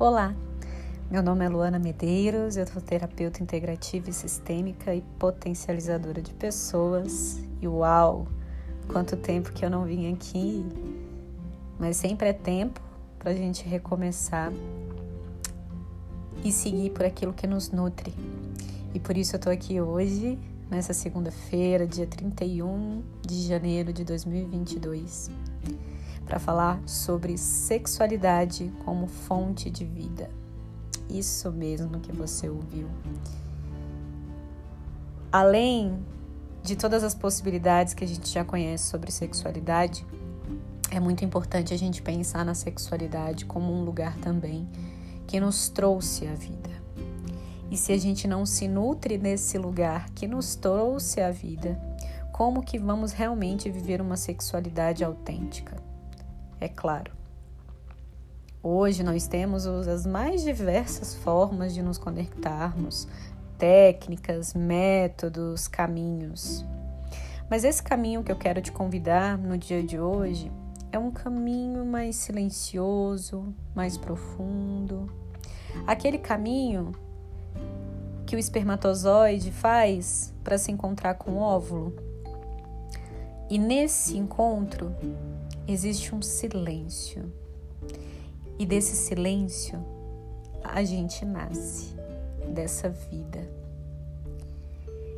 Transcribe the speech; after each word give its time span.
Olá, 0.00 0.34
meu 1.10 1.22
nome 1.22 1.44
é 1.44 1.48
Luana 1.50 1.78
Medeiros, 1.78 2.56
eu 2.56 2.66
sou 2.66 2.80
terapeuta 2.80 3.42
integrativa 3.42 4.08
e 4.08 4.14
sistêmica 4.14 4.94
e 4.94 5.02
potencializadora 5.18 6.22
de 6.22 6.32
pessoas. 6.32 7.38
E 7.60 7.68
uau, 7.68 8.26
quanto 8.88 9.14
tempo 9.14 9.52
que 9.52 9.62
eu 9.62 9.68
não 9.68 9.84
vim 9.84 10.10
aqui! 10.10 10.64
Mas 11.78 11.98
sempre 11.98 12.30
é 12.30 12.32
tempo 12.32 12.80
para 13.18 13.32
a 13.32 13.34
gente 13.34 13.68
recomeçar 13.68 14.50
e 16.42 16.50
seguir 16.50 16.92
por 16.92 17.04
aquilo 17.04 17.34
que 17.34 17.46
nos 17.46 17.70
nutre. 17.70 18.14
E 18.94 18.98
por 18.98 19.18
isso 19.18 19.34
eu 19.34 19.36
estou 19.36 19.52
aqui 19.52 19.82
hoje, 19.82 20.38
nessa 20.70 20.94
segunda-feira, 20.94 21.86
dia 21.86 22.06
31 22.06 23.02
de 23.20 23.42
janeiro 23.42 23.92
de 23.92 24.02
2022 24.02 25.30
para 26.24 26.38
falar 26.38 26.80
sobre 26.86 27.36
sexualidade 27.36 28.72
como 28.84 29.06
fonte 29.06 29.70
de 29.70 29.84
vida. 29.84 30.30
Isso 31.08 31.50
mesmo 31.50 32.00
que 32.00 32.12
você 32.12 32.48
ouviu. 32.48 32.88
Além 35.32 35.98
de 36.62 36.76
todas 36.76 37.02
as 37.02 37.14
possibilidades 37.14 37.94
que 37.94 38.04
a 38.04 38.06
gente 38.06 38.28
já 38.28 38.44
conhece 38.44 38.84
sobre 38.84 39.10
sexualidade, 39.10 40.06
é 40.90 40.98
muito 40.98 41.24
importante 41.24 41.72
a 41.72 41.78
gente 41.78 42.02
pensar 42.02 42.44
na 42.44 42.54
sexualidade 42.54 43.44
como 43.44 43.72
um 43.72 43.84
lugar 43.84 44.16
também 44.18 44.68
que 45.26 45.38
nos 45.38 45.68
trouxe 45.68 46.26
a 46.26 46.34
vida. 46.34 46.70
E 47.70 47.76
se 47.76 47.92
a 47.92 47.98
gente 47.98 48.26
não 48.26 48.44
se 48.44 48.66
nutre 48.66 49.16
nesse 49.16 49.56
lugar 49.56 50.10
que 50.10 50.26
nos 50.26 50.56
trouxe 50.56 51.20
a 51.20 51.30
vida, 51.30 51.80
como 52.32 52.62
que 52.62 52.78
vamos 52.78 53.12
realmente 53.12 53.70
viver 53.70 54.00
uma 54.00 54.16
sexualidade 54.16 55.04
autêntica? 55.04 55.89
É 56.60 56.68
claro. 56.68 57.12
Hoje 58.62 59.02
nós 59.02 59.26
temos 59.26 59.66
as 59.66 60.04
mais 60.04 60.42
diversas 60.42 61.14
formas 61.14 61.72
de 61.72 61.82
nos 61.82 61.96
conectarmos, 61.96 63.08
técnicas, 63.56 64.52
métodos, 64.52 65.66
caminhos. 65.66 66.64
Mas 67.48 67.64
esse 67.64 67.82
caminho 67.82 68.22
que 68.22 68.30
eu 68.30 68.36
quero 68.36 68.60
te 68.60 68.70
convidar 68.70 69.38
no 69.38 69.56
dia 69.56 69.82
de 69.82 69.98
hoje 69.98 70.52
é 70.92 70.98
um 70.98 71.10
caminho 71.10 71.86
mais 71.86 72.16
silencioso, 72.16 73.54
mais 73.74 73.96
profundo. 73.96 75.10
Aquele 75.86 76.18
caminho 76.18 76.92
que 78.26 78.36
o 78.36 78.38
espermatozoide 78.38 79.50
faz 79.50 80.34
para 80.44 80.58
se 80.58 80.70
encontrar 80.70 81.14
com 81.14 81.32
o 81.32 81.38
óvulo. 81.38 81.94
E 83.48 83.58
nesse 83.58 84.16
encontro, 84.16 84.94
existe 85.66 86.14
um 86.14 86.22
silêncio. 86.22 87.32
E 88.58 88.66
desse 88.66 88.96
silêncio 88.96 89.82
a 90.62 90.84
gente 90.84 91.24
nasce 91.24 91.94
dessa 92.48 92.88
vida. 92.88 93.48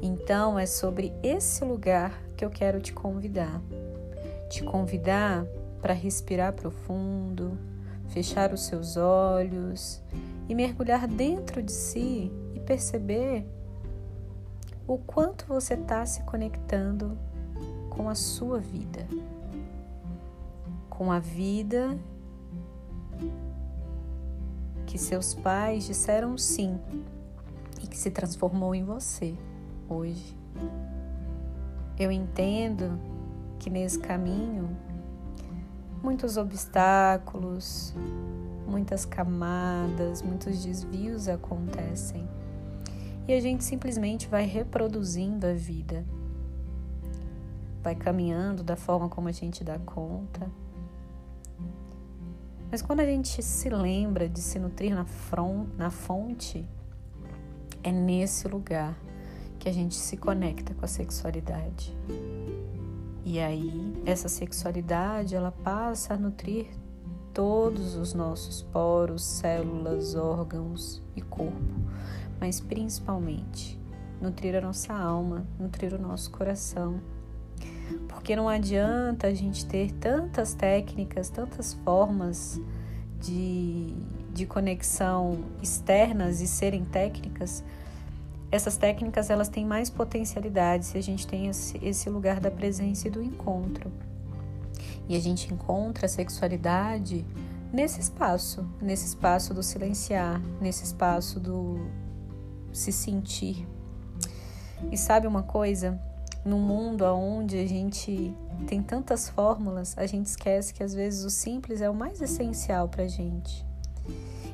Então 0.00 0.58
é 0.58 0.66
sobre 0.66 1.12
esse 1.22 1.64
lugar 1.64 2.22
que 2.36 2.44
eu 2.44 2.50
quero 2.50 2.80
te 2.80 2.92
convidar. 2.92 3.60
Te 4.48 4.62
convidar 4.62 5.46
para 5.80 5.94
respirar 5.94 6.52
profundo, 6.52 7.58
fechar 8.08 8.52
os 8.52 8.66
seus 8.66 8.96
olhos 8.96 10.02
e 10.48 10.54
mergulhar 10.54 11.08
dentro 11.08 11.62
de 11.62 11.72
si 11.72 12.30
e 12.54 12.60
perceber 12.60 13.46
o 14.86 14.98
quanto 14.98 15.46
você 15.46 15.74
está 15.74 16.04
se 16.04 16.22
conectando 16.22 17.18
com 17.88 18.08
a 18.08 18.14
sua 18.14 18.58
vida 18.58 19.06
com 20.96 21.10
a 21.10 21.18
vida 21.18 21.98
que 24.86 24.96
seus 24.96 25.34
pais 25.34 25.84
disseram 25.84 26.38
sim 26.38 26.78
e 27.82 27.86
que 27.86 27.98
se 27.98 28.10
transformou 28.12 28.74
em 28.74 28.84
você 28.84 29.34
hoje. 29.88 30.36
Eu 31.98 32.12
entendo 32.12 32.98
que 33.58 33.68
nesse 33.68 33.98
caminho 33.98 34.76
muitos 36.00 36.36
obstáculos, 36.36 37.92
muitas 38.68 39.04
camadas, 39.04 40.22
muitos 40.22 40.62
desvios 40.62 41.26
acontecem 41.26 42.28
e 43.26 43.32
a 43.32 43.40
gente 43.40 43.64
simplesmente 43.64 44.28
vai 44.28 44.44
reproduzindo 44.44 45.44
a 45.44 45.54
vida, 45.54 46.04
vai 47.82 47.96
caminhando 47.96 48.62
da 48.62 48.76
forma 48.76 49.08
como 49.08 49.26
a 49.26 49.32
gente 49.32 49.64
dá 49.64 49.76
conta 49.80 50.48
mas 52.70 52.82
quando 52.82 53.00
a 53.00 53.06
gente 53.06 53.42
se 53.42 53.68
lembra 53.68 54.28
de 54.28 54.40
se 54.40 54.58
nutrir 54.58 54.94
na, 54.94 55.04
front, 55.04 55.68
na 55.76 55.90
fonte, 55.90 56.68
é 57.82 57.92
nesse 57.92 58.48
lugar 58.48 58.98
que 59.58 59.68
a 59.68 59.72
gente 59.72 59.94
se 59.94 60.16
conecta 60.16 60.74
com 60.74 60.84
a 60.84 60.88
sexualidade. 60.88 61.96
E 63.24 63.40
aí, 63.40 63.94
essa 64.04 64.28
sexualidade, 64.28 65.34
ela 65.34 65.52
passa 65.52 66.14
a 66.14 66.16
nutrir 66.16 66.66
todos 67.32 67.96
os 67.96 68.12
nossos 68.14 68.62
poros, 68.62 69.24
células, 69.24 70.14
órgãos 70.14 71.02
e 71.16 71.22
corpo, 71.22 71.56
mas 72.38 72.60
principalmente 72.60 73.80
nutrir 74.20 74.54
a 74.54 74.60
nossa 74.60 74.92
alma, 74.92 75.46
nutrir 75.58 75.94
o 75.94 75.98
nosso 75.98 76.30
coração 76.30 77.00
porque 78.08 78.34
não 78.34 78.48
adianta 78.48 79.26
a 79.26 79.34
gente 79.34 79.66
ter 79.66 79.92
tantas 79.92 80.54
técnicas, 80.54 81.28
tantas 81.28 81.74
formas 81.74 82.60
de, 83.20 83.94
de 84.32 84.46
conexão 84.46 85.44
externas 85.62 86.40
e 86.40 86.46
serem 86.46 86.84
técnicas. 86.84 87.64
Essas 88.50 88.76
técnicas 88.76 89.30
elas 89.30 89.48
têm 89.48 89.66
mais 89.66 89.90
potencialidade 89.90 90.86
se 90.86 90.98
a 90.98 91.02
gente 91.02 91.26
tem 91.26 91.48
esse, 91.48 91.78
esse 91.84 92.08
lugar 92.08 92.40
da 92.40 92.50
presença 92.50 93.08
e 93.08 93.10
do 93.10 93.22
encontro. 93.22 93.90
E 95.08 95.16
a 95.16 95.20
gente 95.20 95.52
encontra 95.52 96.06
a 96.06 96.08
sexualidade 96.08 97.24
nesse 97.72 98.00
espaço, 98.00 98.66
nesse 98.80 99.06
espaço 99.06 99.52
do 99.52 99.62
silenciar, 99.62 100.40
nesse 100.60 100.84
espaço 100.84 101.40
do 101.40 101.90
se 102.72 102.92
sentir. 102.92 103.66
E 104.90 104.96
sabe 104.96 105.26
uma 105.26 105.42
coisa? 105.42 106.00
Num 106.44 106.58
mundo 106.58 107.04
onde 107.04 107.58
a 107.58 107.66
gente 107.66 108.34
tem 108.66 108.82
tantas 108.82 109.28
fórmulas, 109.28 109.96
a 109.96 110.06
gente 110.06 110.26
esquece 110.26 110.74
que 110.74 110.82
às 110.82 110.94
vezes 110.94 111.24
o 111.24 111.30
simples 111.30 111.80
é 111.80 111.88
o 111.88 111.94
mais 111.94 112.20
essencial 112.20 112.88
para 112.88 113.04
a 113.04 113.08
gente. 113.08 113.64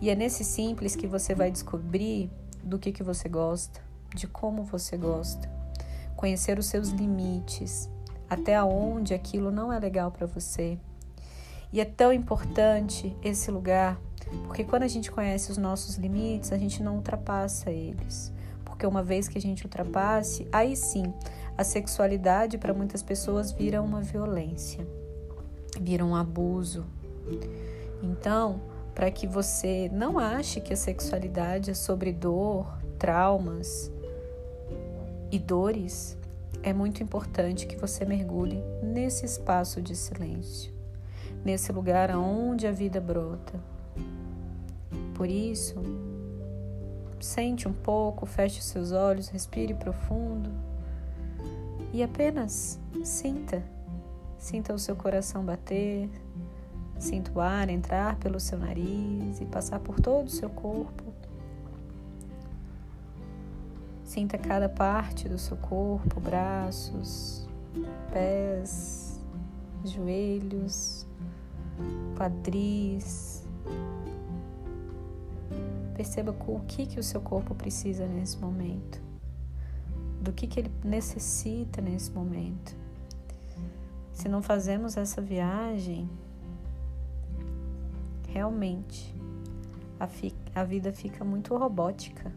E 0.00 0.10
é 0.10 0.14
nesse 0.14 0.44
simples 0.44 0.96
que 0.96 1.06
você 1.06 1.34
vai 1.34 1.50
descobrir 1.50 2.30
do 2.62 2.78
que, 2.78 2.92
que 2.92 3.02
você 3.02 3.28
gosta, 3.28 3.80
de 4.14 4.26
como 4.26 4.64
você 4.64 4.96
gosta, 4.96 5.50
conhecer 6.16 6.58
os 6.58 6.66
seus 6.66 6.90
limites, 6.90 7.88
até 8.28 8.62
onde 8.62 9.14
aquilo 9.14 9.50
não 9.50 9.72
é 9.72 9.78
legal 9.78 10.10
para 10.10 10.26
você. 10.26 10.78
E 11.72 11.80
é 11.80 11.84
tão 11.84 12.12
importante 12.12 13.16
esse 13.22 13.50
lugar, 13.50 14.00
porque 14.46 14.64
quando 14.64 14.84
a 14.84 14.88
gente 14.88 15.10
conhece 15.10 15.50
os 15.50 15.58
nossos 15.58 15.96
limites, 15.96 16.52
a 16.52 16.58
gente 16.58 16.82
não 16.82 16.96
ultrapassa 16.96 17.70
eles. 17.70 18.32
Porque 18.72 18.86
uma 18.86 19.02
vez 19.02 19.28
que 19.28 19.36
a 19.36 19.40
gente 19.40 19.64
ultrapasse, 19.64 20.48
aí 20.50 20.74
sim 20.74 21.12
a 21.58 21.62
sexualidade 21.62 22.56
para 22.56 22.72
muitas 22.72 23.02
pessoas 23.02 23.52
vira 23.52 23.82
uma 23.82 24.00
violência, 24.00 24.86
vira 25.78 26.02
um 26.02 26.16
abuso. 26.16 26.86
Então, 28.02 28.62
para 28.94 29.10
que 29.10 29.26
você 29.26 29.90
não 29.92 30.18
ache 30.18 30.58
que 30.58 30.72
a 30.72 30.76
sexualidade 30.76 31.70
é 31.70 31.74
sobre 31.74 32.14
dor, 32.14 32.66
traumas 32.98 33.92
e 35.30 35.38
dores, 35.38 36.16
é 36.62 36.72
muito 36.72 37.02
importante 37.02 37.66
que 37.66 37.76
você 37.76 38.06
mergulhe 38.06 38.64
nesse 38.82 39.26
espaço 39.26 39.82
de 39.82 39.94
silêncio, 39.94 40.72
nesse 41.44 41.70
lugar 41.72 42.10
onde 42.16 42.66
a 42.66 42.72
vida 42.72 43.02
brota. 43.02 43.60
Por 45.14 45.28
isso, 45.28 45.74
sente 47.22 47.68
um 47.68 47.72
pouco, 47.72 48.26
feche 48.26 48.58
os 48.58 48.66
seus 48.66 48.92
olhos, 48.92 49.28
respire 49.28 49.74
profundo 49.74 50.50
e 51.92 52.02
apenas 52.02 52.80
sinta. 53.04 53.62
Sinta 54.38 54.74
o 54.74 54.78
seu 54.78 54.96
coração 54.96 55.44
bater, 55.44 56.10
sinta 56.98 57.30
o 57.32 57.40
ar 57.40 57.68
entrar 57.68 58.16
pelo 58.16 58.40
seu 58.40 58.58
nariz 58.58 59.40
e 59.40 59.44
passar 59.44 59.78
por 59.78 60.00
todo 60.00 60.26
o 60.26 60.30
seu 60.30 60.50
corpo. 60.50 61.04
Sinta 64.02 64.36
cada 64.36 64.68
parte 64.68 65.28
do 65.28 65.38
seu 65.38 65.56
corpo, 65.56 66.20
braços, 66.20 67.48
pés, 68.12 69.20
joelhos, 69.84 71.06
quadris. 72.16 73.31
Perceba 75.94 76.34
o 76.46 76.60
que, 76.60 76.86
que 76.86 76.98
o 76.98 77.02
seu 77.02 77.20
corpo 77.20 77.54
precisa 77.54 78.06
nesse 78.06 78.38
momento 78.38 79.00
do 80.22 80.32
que, 80.32 80.46
que 80.46 80.60
ele 80.60 80.70
necessita 80.84 81.82
nesse 81.82 82.10
momento. 82.12 82.76
Se 84.12 84.28
não 84.28 84.40
fazemos 84.40 84.96
essa 84.96 85.20
viagem, 85.20 86.08
realmente 88.28 89.14
a, 89.98 90.06
fi, 90.06 90.32
a 90.54 90.62
vida 90.62 90.92
fica 90.92 91.24
muito 91.24 91.56
robótica. 91.56 92.32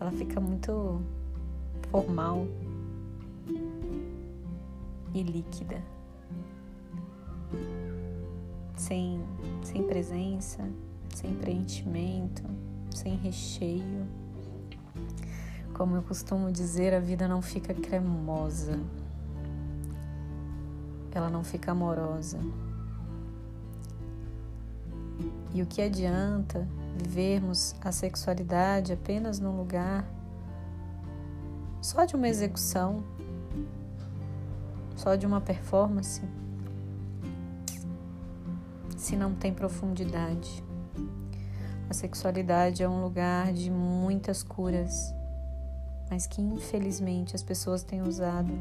Ela 0.00 0.10
fica 0.10 0.40
muito 0.40 1.00
formal 1.90 2.46
e 5.14 5.22
líquida. 5.22 5.80
Sem, 8.76 9.22
sem 9.62 9.82
presença, 9.84 10.68
sem 11.16 11.34
preenchimento, 11.34 12.42
sem 12.94 13.16
recheio. 13.16 14.06
Como 15.72 15.96
eu 15.96 16.02
costumo 16.02 16.52
dizer, 16.52 16.92
a 16.92 17.00
vida 17.00 17.26
não 17.26 17.40
fica 17.40 17.72
cremosa, 17.72 18.78
ela 21.14 21.30
não 21.30 21.42
fica 21.42 21.72
amorosa. 21.72 22.38
E 25.54 25.62
o 25.62 25.66
que 25.66 25.80
adianta 25.80 26.68
vivermos 26.98 27.74
a 27.80 27.90
sexualidade 27.90 28.92
apenas 28.92 29.40
num 29.40 29.56
lugar 29.56 30.06
só 31.80 32.04
de 32.04 32.14
uma 32.14 32.28
execução, 32.28 33.02
só 34.94 35.16
de 35.16 35.24
uma 35.24 35.40
performance, 35.40 36.20
se 38.98 39.16
não 39.16 39.34
tem 39.34 39.54
profundidade? 39.54 40.66
A 41.88 41.94
sexualidade 41.94 42.82
é 42.82 42.88
um 42.88 43.02
lugar 43.02 43.52
de 43.52 43.70
muitas 43.70 44.42
curas, 44.42 45.14
mas 46.10 46.26
que 46.26 46.42
infelizmente 46.42 47.36
as 47.36 47.42
pessoas 47.42 47.84
têm 47.84 48.02
usado 48.02 48.52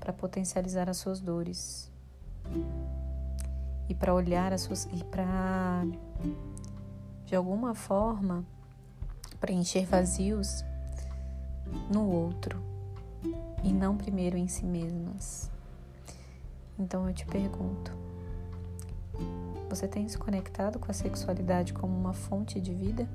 para 0.00 0.12
potencializar 0.12 0.88
as 0.88 0.96
suas 0.96 1.20
dores 1.20 1.90
e 3.88 3.94
para 3.94 4.14
olhar 4.14 4.52
as 4.52 4.62
suas 4.62 4.86
e 4.92 5.04
para 5.04 5.84
de 7.26 7.36
alguma 7.36 7.74
forma 7.74 8.44
preencher 9.38 9.84
vazios 9.84 10.64
no 11.92 12.08
outro 12.08 12.58
e 13.62 13.72
não 13.72 13.96
primeiro 13.96 14.38
em 14.38 14.48
si 14.48 14.64
mesmas. 14.64 15.50
Então 16.78 17.06
eu 17.06 17.14
te 17.14 17.26
pergunto: 17.26 17.92
você 19.74 19.88
tem 19.88 20.08
se 20.08 20.16
conectado 20.16 20.78
com 20.78 20.88
a 20.88 20.94
sexualidade 20.94 21.72
como 21.72 21.96
uma 21.96 22.12
fonte 22.12 22.60
de 22.60 22.72
vida? 22.72 23.08